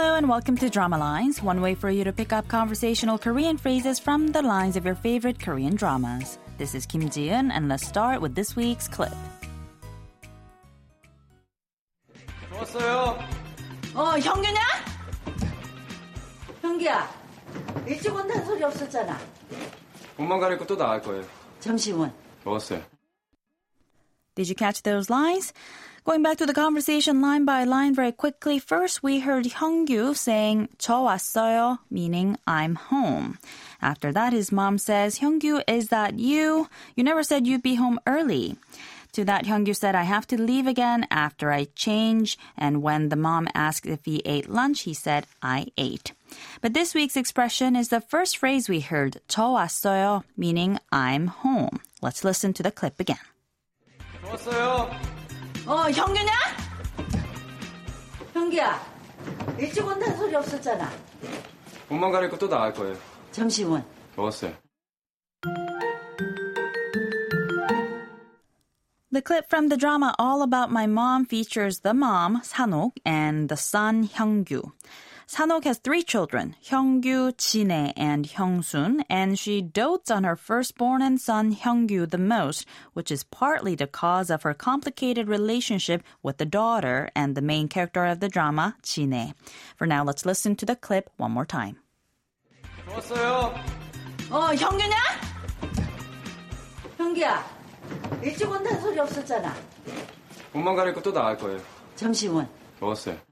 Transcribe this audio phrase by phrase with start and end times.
[0.00, 3.98] and welcome to Drama Lines, one way for you to pick up conversational Korean phrases
[3.98, 6.38] from the lines of your favorite Korean dramas.
[6.58, 9.12] This is Kim Ji-eun, and let's start with this week's clip.
[12.50, 13.18] 좋았어요.
[13.94, 14.60] 어, 형규냐?
[16.62, 17.08] 형규야,
[17.86, 19.18] 일찍 온다는 소리 없었잖아.
[20.18, 21.22] 옷만 가리고 또 나갈 거예요.
[21.60, 22.10] 점심은?
[22.44, 22.82] 먹었어요.
[24.40, 25.52] Did you catch those lines?
[26.04, 30.68] Going back to the conversation line by line very quickly, first we heard Hyungyu saying
[30.78, 33.38] 저 왔어요, meaning I'm home.
[33.82, 36.68] After that, his mom says, Hyungyu, is that you?
[36.94, 38.56] You never said you'd be home early.
[39.14, 42.38] To that, Hyungyu said, I have to leave again after I change.
[42.56, 46.12] And when the mom asked if he ate lunch, he said, I ate.
[46.60, 51.80] But this week's expression is the first phrase we heard, 저 왔어요, meaning I'm home.
[52.02, 53.24] Let's listen to the clip again.
[54.31, 54.89] 좋았어요.
[55.67, 56.31] 어, 형규냐?
[58.33, 58.79] 형규야,
[59.57, 60.89] 일찍 온다는 소리 없었잖아.
[61.89, 62.95] 옷만 가리고 또 나갈 거예요.
[63.31, 63.83] 점심은?
[64.15, 64.53] 먹었어요.
[69.13, 73.57] The clip from the drama All About My Mom features the mom, Sanok, and the
[73.57, 74.71] son, Hyunggu.
[75.31, 81.21] Sanok has three children, Hyungyu, Jinae, and Hyungsun, and she dotes on her firstborn and
[81.21, 86.45] son Hyungyu the most, which is partly the cause of her complicated relationship with the
[86.45, 89.33] daughter and the main character of the drama, Jinae.
[89.77, 91.77] For now, let's listen to the clip one more time.
[92.89, 93.55] 좋았어요.
[94.31, 94.97] 어, 형규냐?
[96.97, 97.45] 형규야,
[98.21, 99.55] 일찍 온다는 소리 없었잖아.
[100.51, 101.61] 몸만 가릴 것도 나을 거예요.
[101.95, 102.45] 점심은?
[102.79, 103.30] 좋았어요.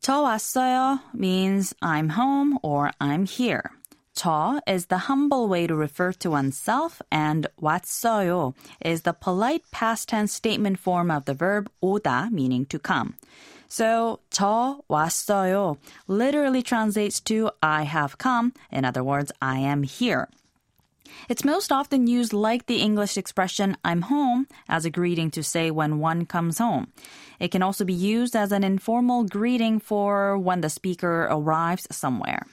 [0.00, 3.70] 저 왔어요 means I'm home or I'm here.
[4.14, 10.08] 저 is the humble way to refer to oneself, and 왔어요 is the polite past
[10.10, 13.16] tense statement form of the verb 오다, meaning to come.
[13.66, 18.52] So, 저 왔어요 literally translates to I have come.
[18.70, 20.28] In other words, I am here.
[21.28, 25.70] It's most often used like the English expression I'm home as a greeting to say
[25.70, 26.88] when one comes home.
[27.40, 32.46] It can also be used as an informal greeting for when the speaker arrives somewhere.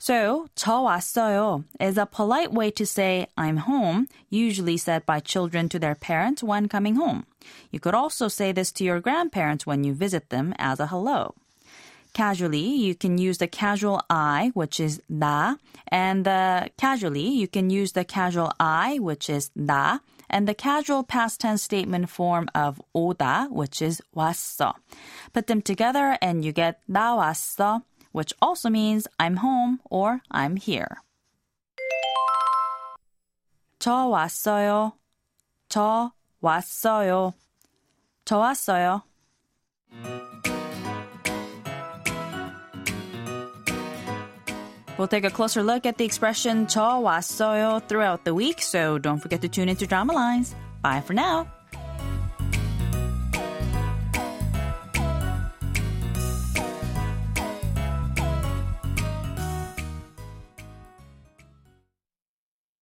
[0.00, 5.68] So, 저 왔어요 is a polite way to say I'm home, usually said by children
[5.70, 7.26] to their parents when coming home.
[7.72, 11.34] You could also say this to your grandparents when you visit them as a hello.
[12.14, 15.56] Casually, you can use the casual I, which is 나,
[15.86, 21.04] and the casually, you can use the casual I, which is 나, and the casual
[21.04, 24.74] past tense statement form of 오다, which is 왔어.
[25.32, 30.56] Put them together and you get 나 왔어, which also means I'm home or I'm
[30.56, 30.98] here.
[33.78, 34.92] 저 왔어요.
[35.68, 36.12] 저
[36.42, 37.34] 왔어요.
[38.24, 39.02] 저 왔어요.
[44.96, 49.20] We'll take a closer look at the expression 저 왔어요 throughout the week, so don't
[49.20, 50.54] forget to tune into Drama Lines.
[50.82, 51.46] Bye for now.